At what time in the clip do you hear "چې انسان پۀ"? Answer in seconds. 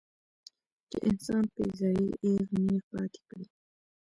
0.89-1.63